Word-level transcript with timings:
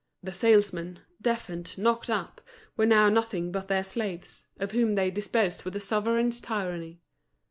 The 0.23 0.33
salesmen, 0.33 1.01
deafened, 1.21 1.77
knocked 1.77 2.09
up, 2.09 2.41
were 2.75 2.87
now 2.87 3.07
nothing 3.09 3.51
but 3.51 3.67
their 3.67 3.83
slaves, 3.83 4.47
of 4.59 4.71
whom 4.71 4.95
they 4.95 5.11
disposed 5.11 5.63
with 5.63 5.75
a 5.75 5.79
sovereign's 5.79 6.39
tyranny. 6.41 7.01